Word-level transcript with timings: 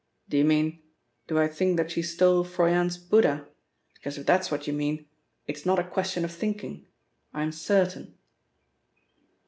"Do 0.29 0.35
you 0.35 0.45
mean, 0.45 0.81
do 1.27 1.37
I 1.37 1.47
think 1.47 1.77
that 1.77 1.91
she 1.91 2.01
stole 2.01 2.43
Froyant's 2.43 2.97
Buddha, 2.97 3.47
because 3.93 4.17
if 4.17 4.25
that's 4.25 4.49
what 4.49 4.65
you 4.65 4.73
mean, 4.73 5.05
it 5.45 5.55
is 5.57 5.63
not 5.67 5.77
a 5.77 5.83
question 5.87 6.25
of 6.25 6.31
thinking. 6.31 6.87
I 7.35 7.43
am 7.43 7.51
certain." 7.51 8.15